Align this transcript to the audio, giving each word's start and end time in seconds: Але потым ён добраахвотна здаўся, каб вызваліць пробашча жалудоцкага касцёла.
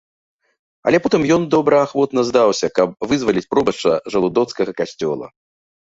Але 0.91 0.97
потым 1.05 1.21
ён 1.35 1.45
добраахвотна 1.53 2.25
здаўся, 2.31 2.73
каб 2.81 2.89
вызваліць 3.15 3.47
пробашча 3.55 3.91
жалудоцкага 4.13 4.71
касцёла. 4.85 5.25